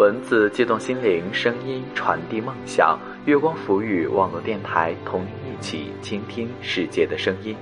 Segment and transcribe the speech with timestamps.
[0.00, 2.98] 文字激动心灵，声音传递梦想。
[3.26, 7.54] 月光浮语网络电台，同您一起倾听世界的声音。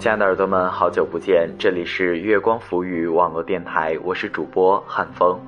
[0.00, 5.38] 亲爱的耳朵们，好久不见，这里是月光浮语网络电台，我是主播汉风。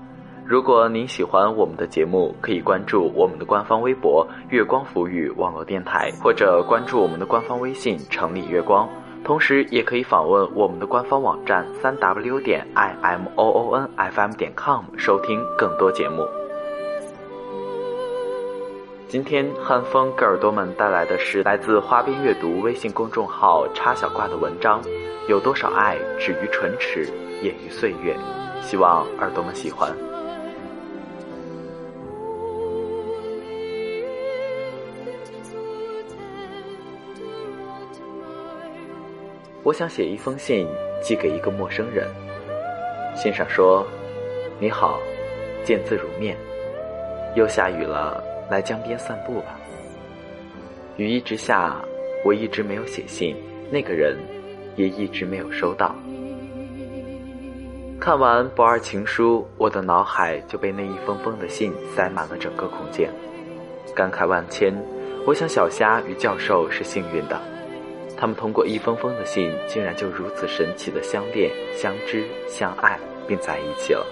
[0.44, 8.88] 如果您喜欢我们的节目，可以关注我们的官方微博“月光浮语网络电台”，或者关注我们的官方微信“城里月光”。
[9.26, 16.24] 同时，也可以访问我们的官方网站三 w 点 i m o o n f m 点 com 收听更多节目。
[19.08, 24.80] 今天汉风给耳朵们带来的是来自花边阅读微信公众号插小挂的文章，
[25.28, 27.08] 有多少爱止于唇齿，
[27.42, 28.16] 掩于岁月？
[28.62, 30.05] 希望耳朵们喜欢。
[39.66, 40.64] 我想写一封信
[41.02, 42.08] 寄给一个陌生人。
[43.16, 43.84] 信上说
[44.62, 45.00] ：“你好，
[45.64, 46.36] 见字如面。
[47.34, 49.58] 又下雨了，来江边散步吧。”
[50.96, 51.82] 雨一直下，
[52.24, 53.34] 我一直没有写信，
[53.68, 54.16] 那个人
[54.76, 55.92] 也一直没有收到。
[57.98, 63.10] 看完《不二情书》，我的脑海就被那一封封的信塞满了整个空间，
[63.96, 64.72] 感慨万千。
[65.26, 67.36] 我想小虾与教授是幸运的。
[68.16, 74.06] 他们通过一封封的信，竟然就如此神奇的相恋、相知、相爱，并在一起了。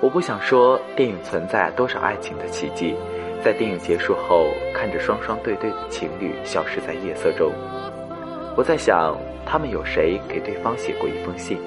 [0.00, 2.94] 我不想说电影存在多少爱情的奇迹，
[3.42, 7.50] 在电影结束后，看着双双对对的情侣消失在夜色中，
[8.56, 11.58] 我在想，他们有谁给对方写过一封信？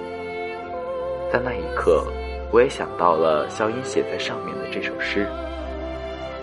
[1.31, 2.05] 在那一刻，
[2.51, 5.25] 我也想到了萧音写在上面的这首诗。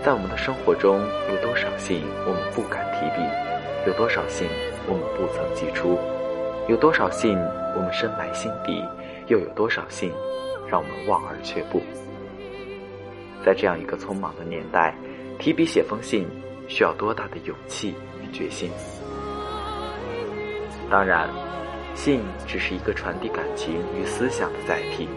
[0.04, 3.55] 在我们的生活中，有多少信我们不敢提笔？
[3.86, 4.48] 有多少信
[4.88, 5.96] 我们不曾寄出？
[6.68, 7.38] 有多少信
[7.76, 8.82] 我们深埋心底？
[9.28, 10.12] 又有多少信
[10.68, 11.80] 让我们望而却步？
[13.44, 14.92] 在这样一个匆忙的年代，
[15.38, 16.26] 提笔写封信
[16.66, 18.72] 需要多大的勇气与决心？
[20.90, 21.30] 当然，
[21.94, 25.08] 信只是一个传递感情与思想的载体，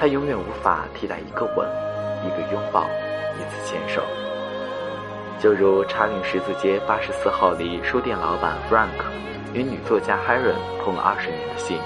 [0.00, 1.68] 它永远无法替代一个吻、
[2.26, 2.84] 一个拥抱、
[3.38, 4.02] 一次牵手。
[5.44, 8.88] 就如查令十字街八十四号里书店老板 Frank
[9.52, 11.78] 与女作家 Helen 通了二十年的信，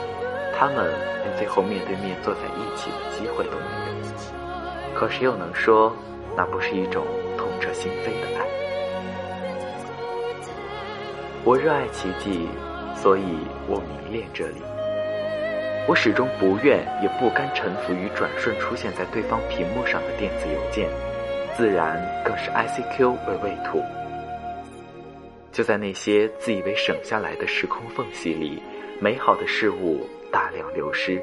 [0.57, 0.89] 他们
[1.25, 4.95] 连最后面对面坐在一起的机会都没有。
[4.95, 5.93] 可是又能说
[6.37, 7.05] 那不是一种
[7.37, 8.47] 痛彻心扉的爱？
[11.43, 12.47] 我热爱奇迹，
[12.95, 14.63] 所以我迷恋这里。
[15.89, 20.89] 我始终不愿也不甘臣服于转瞬出现在对方屏幕上的电子邮件。
[21.59, 23.83] 自然更是 ICQ 为未土。
[25.51, 28.63] 就在那些自以为省下来的时空缝隙里，
[29.01, 31.21] 美好的事物大量流失。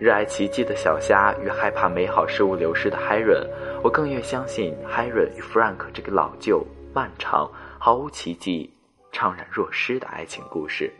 [0.00, 3.46] 热爱奇迹的小虾与害怕美好事物流失的 Harry，
[3.84, 7.48] 我更愿相信 Harry 与 Frank 这个老旧、漫长、
[7.78, 8.68] 毫无奇迹、
[9.12, 10.92] 怅然若失的爱情故事。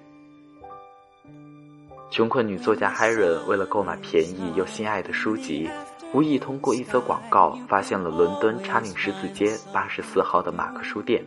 [2.13, 5.69] 穷困女作家 Harry 为了购买便宜又心爱的书籍。
[6.13, 11.25] 无意通过一则广告发现了伦敦查令十字街八十四号的马克书店，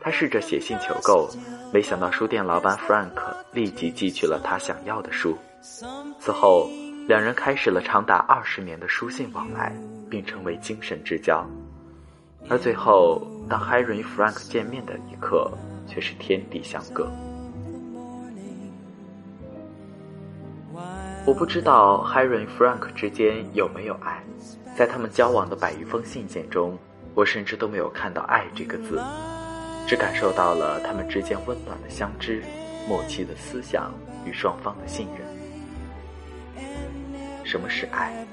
[0.00, 1.28] 他试着写信求购，
[1.72, 3.12] 没想到书店老板 Frank
[3.52, 5.36] 立即寄去了他想要的书。
[6.18, 6.70] 此后，
[7.06, 9.76] 两人开始了长达二十年的书信往来，
[10.08, 11.46] 并成为精神之交。
[12.48, 15.50] 而最后，当 Harry 与 Frank 见面的一刻，
[15.86, 17.10] 却是天地相隔。
[21.26, 24.22] 我不知道 Harry 与 Frank 之间有没有爱，
[24.76, 26.78] 在他们交往的百余封信件中，
[27.16, 29.02] 我甚至都没有看到“爱”这个字，
[29.88, 32.44] 只感受到了他们之间温暖的相知、
[32.88, 33.92] 默契的思想
[34.24, 36.64] 与双方的信任。
[37.44, 38.24] 什么是爱？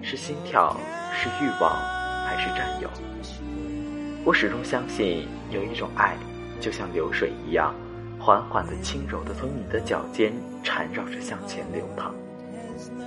[0.00, 0.76] 是心跳？
[1.12, 1.74] 是欲望？
[2.24, 2.88] 还是占有？
[4.24, 6.16] 我始终相信，有一种爱，
[6.60, 7.74] 就像流水一样。
[8.24, 10.32] 缓缓的、轻柔的从你的脚尖
[10.62, 12.14] 缠绕着向前流淌，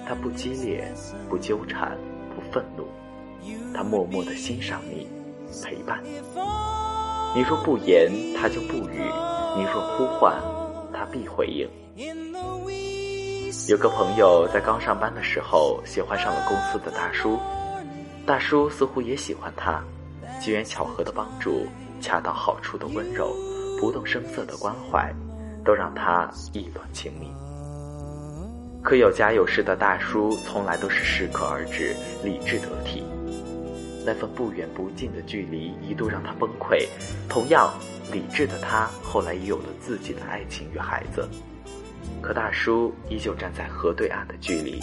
[0.05, 0.85] 它不激烈，
[1.29, 1.97] 不纠缠，
[2.35, 2.85] 不愤怒，
[3.73, 5.07] 它默默的欣赏你，
[5.63, 6.03] 陪伴
[7.33, 7.41] 你。
[7.43, 8.99] 若不言，它就不语；
[9.55, 10.35] 你若呼唤，
[10.91, 11.65] 它必回应。
[13.69, 17.39] 有个朋友在刚上班的时候喜欢上了公司的大叔，
[18.25, 19.81] 大叔似乎也喜欢他，
[20.41, 21.65] 机缘巧合的帮助，
[22.01, 23.33] 恰到好处的温柔。
[23.79, 25.13] 不动声色的关怀，
[25.63, 27.31] 都让他意乱情迷。
[28.83, 33.03] 可有家有室的大叔，从来都是适可而止，理智得体。
[34.05, 36.87] 那份不远不近的距离，一度让他崩溃。
[37.27, 37.73] 同样
[38.11, 41.27] 理智的他，后来也有了自己的爱情与孩子。
[42.21, 44.79] 可大叔依旧站在河对岸的距离，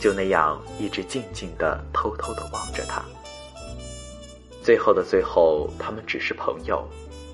[0.00, 3.00] 就那样一直静静的、偷偷的望着他。
[4.64, 6.84] 最后的最后，他们只是朋友，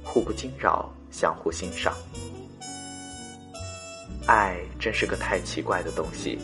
[0.02, 1.94] 互不惊扰，相互欣赏。
[4.26, 6.38] 爱真是个太奇怪的东西，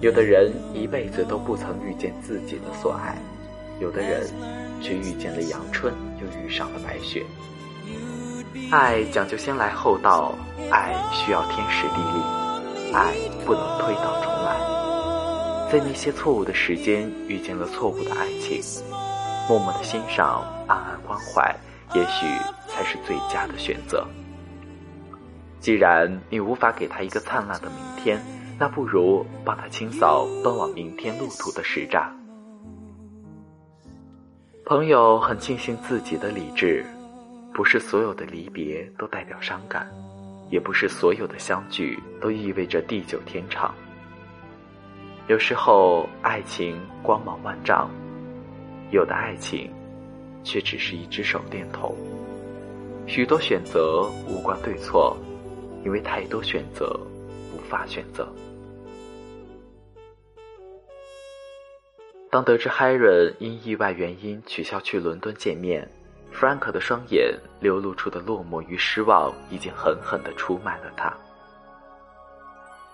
[0.00, 3.16] 有的人一辈子都不曾遇见自己的所爱，
[3.80, 4.28] 有的人
[4.82, 7.24] 却遇见了阳春，又遇上了白雪。
[8.70, 10.34] 爱讲究先来后到，
[10.70, 13.14] 爱需要天时地利，爱
[13.44, 14.76] 不能推倒重来。
[15.70, 18.60] 在那些错误的时间遇见了错误的爱情，
[19.48, 21.54] 默默的欣赏，暗暗关怀，
[21.94, 22.26] 也许
[22.76, 24.06] 才是最佳的选择。
[25.60, 28.20] 既然你无法给他一个灿烂的明天，
[28.58, 32.12] 那不如帮他清扫奔往明天路途的石渣。
[34.66, 36.84] 朋友很庆幸自己的理智。
[37.54, 39.90] 不是所有的离别都代表伤感，
[40.50, 43.74] 也不是所有的相聚都意味着地久天长。
[45.26, 47.88] 有时候，爱情光芒万丈，
[48.90, 49.72] 有的爱情
[50.44, 51.96] 却只是一只手电筒。
[53.06, 55.16] 许多选择无关对错，
[55.84, 56.98] 因为太多选择
[57.54, 58.28] 无法选择。
[62.30, 65.88] 当得知 Harry 因意外原因取消去伦敦见面。
[66.34, 71.10] Frank 的双眼流露出的落寞与失望，已经狠狠地出卖了他。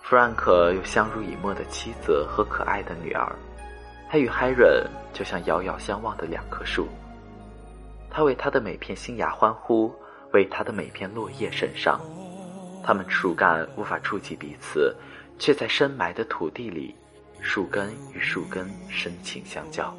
[0.05, 3.35] Frank 有相濡以沫的妻子和可爱的女儿，
[4.09, 6.87] 他与 Harry 就像遥遥相望的两棵树。
[8.12, 9.93] 他为他的每片新芽欢呼，
[10.32, 11.99] 为他的每片落叶神伤。
[12.85, 14.94] 他们树干无法触及彼此，
[15.38, 16.94] 却在深埋的土地里，
[17.41, 19.93] 树根与树根深情相交。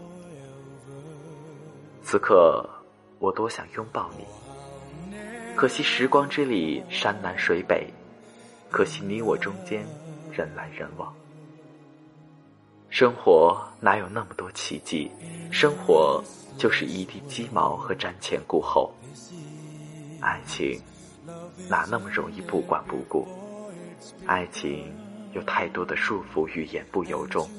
[2.04, 2.70] 此刻。
[3.20, 4.26] 我多想拥抱你，
[5.56, 7.88] 可惜时光之里山南水北，
[8.70, 9.86] 可惜你我中间
[10.30, 11.16] 人来人往。
[12.90, 15.10] 生活哪有那么多奇迹？
[15.54, 16.22] 生活
[16.58, 18.94] 就是一地鸡毛和瞻前顾后。
[20.20, 20.82] 爱情
[21.70, 23.28] 哪那么容易不管不顾？
[24.26, 24.94] 爱情
[25.34, 27.50] 有太多的束缚与言不由衷。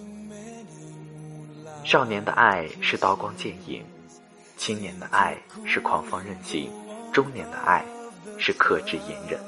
[1.84, 3.84] 少年的爱是刀光剑影。
[4.56, 5.36] 青年的爱
[5.66, 6.70] 是狂放任性，
[7.12, 7.84] 中年的爱
[8.38, 9.38] 是克制隐忍。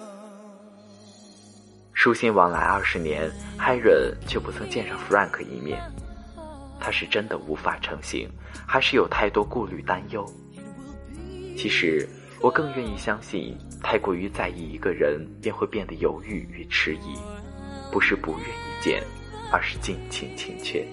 [1.94, 5.80] 书信往来二十年，Harry 却不曾见上 Frank 一面。
[6.86, 8.30] 他是真的无法成行，
[8.64, 10.24] 还是有太多顾虑担忧？
[11.58, 12.08] 其实，
[12.40, 17.18] 我更愿意相信，太过于在意一个人，便会变得犹豫与迟疑，
[17.90, 19.02] 不是不愿意见，
[19.50, 20.86] 而是近亲情怯。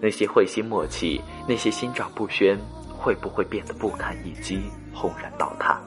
[0.00, 2.56] 那些会心默契，那些心照不宣。
[2.96, 4.60] 会不会变得不堪一击，
[4.94, 5.80] 轰然倒塌？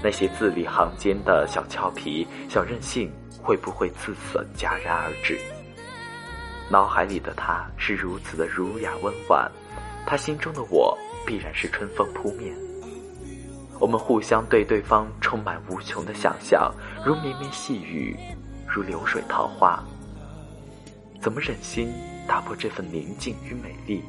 [0.00, 3.10] 那些字里行间的小俏皮、小任性，
[3.42, 5.36] 会不会自此戛然而止？
[6.70, 9.50] 脑海里的他是如此的儒雅温婉，
[10.06, 10.96] 他心中的我
[11.26, 12.54] 必然是春风扑面。
[13.80, 16.72] 我们互相对对方充满无穷的想象，
[17.04, 18.16] 如绵绵细雨，
[18.68, 19.82] 如流水桃花。
[21.20, 21.92] 怎么忍心
[22.28, 24.04] 打破这份宁静与美丽？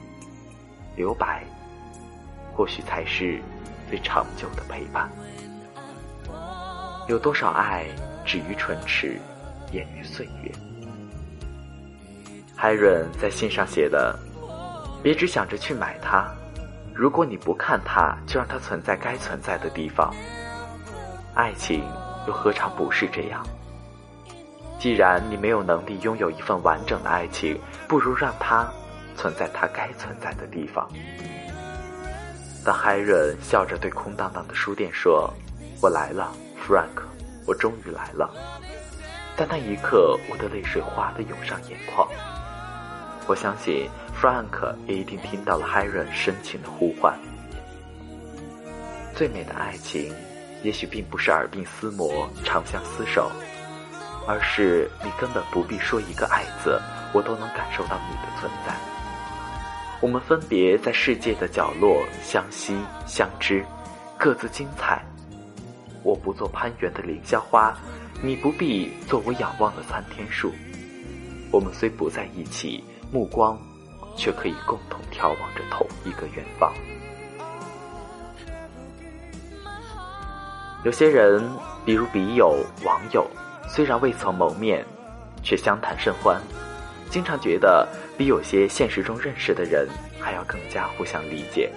[0.95, 1.43] 留白。
[2.53, 3.41] 或许才是
[3.89, 5.09] 最长久的陪伴。
[7.07, 7.87] 有多少爱
[8.23, 9.19] 止于唇齿，
[9.71, 10.51] 掩于岁月？
[12.61, 14.15] 海润在信上写的
[15.01, 16.29] ：“别只想着去买它，
[16.93, 20.13] 如果你不看它，就让它存在该存在的地方。
[21.33, 21.83] 爱情
[22.27, 23.43] 又何尝不是这样？
[24.77, 28.71] 既然你没有能力拥有一份完整的爱情，不如让它
[29.15, 30.87] 存在它该存在的地方。”
[32.63, 35.33] 当海伦笑着对空荡荡的书店说
[35.81, 36.31] ：“我来了
[36.63, 37.01] ，Frank，
[37.47, 38.31] 我终于来了。”
[39.35, 42.07] 在那一刻，我的泪水哗的涌上眼眶。
[43.27, 43.87] 我相信
[44.19, 47.17] Frank 也一定听到了海伦深情的呼唤。
[49.15, 50.13] 最美的爱情，
[50.63, 53.31] 也许并不是耳鬓厮磨、长相厮守，
[54.27, 56.79] 而是你根本不必说一个爱字，
[57.13, 58.73] 我都能感受到你的存在。
[60.01, 62.75] 我们分别在世界的角落相惜
[63.05, 63.63] 相知，
[64.17, 65.03] 各自精彩。
[66.03, 67.77] 我不做攀援的凌霄花，
[68.23, 70.51] 你不必做我仰望的参天树。
[71.51, 73.59] 我们虽不在一起，目光
[74.15, 76.73] 却可以共同眺望着同一个远方。
[80.83, 81.43] 有些人，
[81.85, 83.29] 比如笔友、网友，
[83.67, 84.85] 虽然未曾谋面，
[85.43, 86.41] 却相谈甚欢。
[87.09, 87.87] 经常觉得
[88.17, 89.87] 比有些现实中认识的人
[90.19, 91.69] 还要更加互相理解。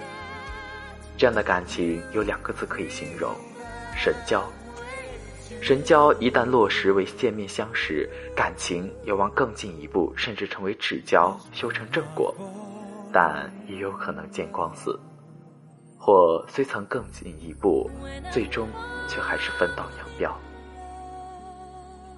[1.17, 3.31] 这样的感情有两个字可以形容：
[3.95, 4.43] 深交。
[5.61, 12.33] 神交一旦落实为见面相识，感情有望更进一步，甚至成为至交，修成正果。
[13.11, 14.99] 但也有可能见光死，
[15.97, 17.89] 或虽曾更进一步，
[18.31, 18.67] 最终
[19.07, 20.37] 却还是分道扬镳。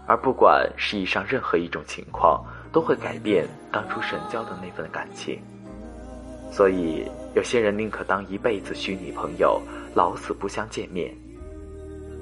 [0.08, 5.40] 而不管是以上任何一种情况，都会改变当初神交的那份感情。
[6.52, 9.62] 所以，有些人宁可当一辈子虚拟朋友，
[9.94, 11.16] 老死不相见面。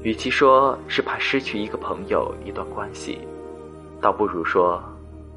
[0.05, 3.17] 与其说是怕失去一个朋友、一段关系，
[3.99, 4.79] 倒不如说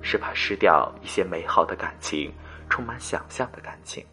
[0.03, 2.31] 是怕失掉一些美好的感情，
[2.69, 4.05] 充满想象的感情。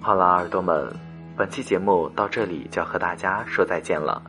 [0.00, 0.92] 好了，耳朵们，
[1.36, 4.20] 本期节目到这里就要和大家说再见了。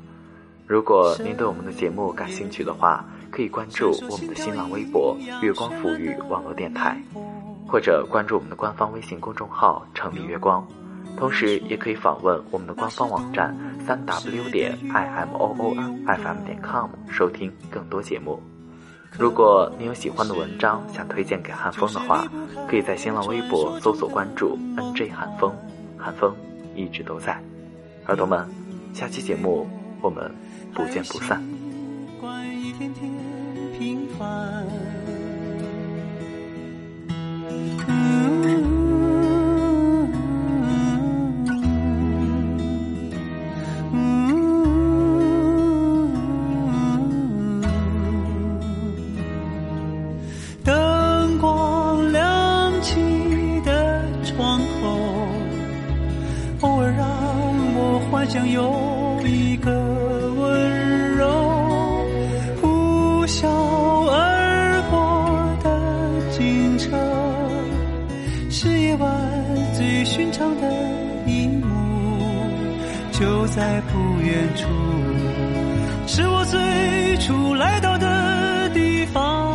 [0.68, 7.02] 如果您对我们的节目感兴趣的话，可以关注我们的新浪微博“月光抚育网络电台”，
[7.70, 10.66] 或者关注我们的官方微信公众号“城里月光”。
[11.18, 15.76] 同时，也可以访问我们的官方网站三 w 点 i m o o
[16.08, 18.42] f m 点 com” 收听更多节目。
[19.18, 22.26] 如果你有喜欢的文章想推荐给汉风的话，
[22.70, 25.54] 可以在新浪微博搜索关注 N J 汉风，
[25.98, 26.34] 汉风
[26.76, 27.42] 一直都在。
[28.08, 28.48] 耳朵们，
[28.94, 29.68] 下期节目
[30.02, 30.32] 我们
[30.74, 31.44] 不见不散。
[33.80, 34.99] 想
[66.40, 66.98] 的警车，
[68.50, 69.10] 是夜晚
[69.74, 70.68] 最寻常的
[71.28, 71.68] 一幕，
[73.12, 74.68] 就在不远处，
[76.08, 79.48] 是我最初来到的地方。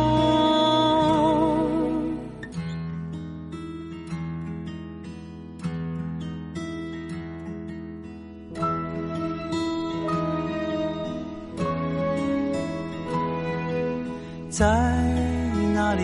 [14.51, 14.65] 在
[15.73, 16.03] 哪里，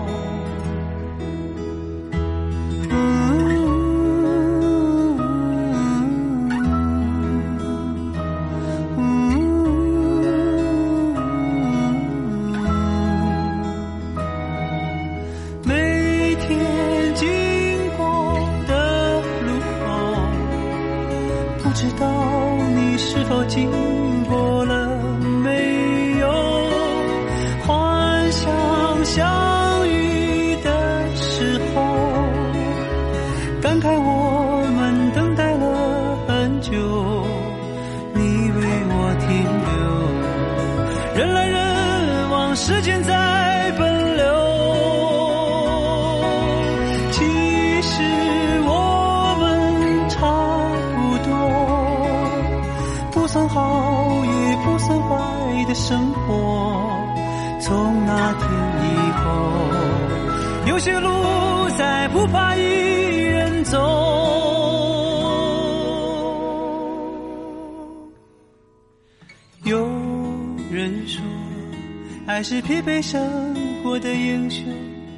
[42.71, 44.23] 时间在奔流。
[47.11, 47.21] 其
[47.81, 48.01] 实
[48.65, 50.17] 我们差
[50.95, 51.29] 不多。
[53.11, 56.89] 不算好，也不算坏的生活。
[57.59, 58.49] 从那天
[58.87, 59.21] 以后，
[60.67, 64.00] 有些路再不怕一人走。
[72.31, 74.63] 还是疲惫生活的英雄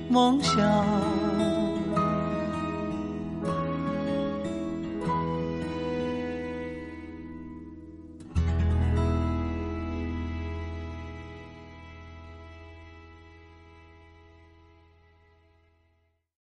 [0.09, 1.32] 梦想。